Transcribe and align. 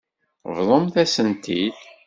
Bḍumt-asen-t-id. 0.57 1.75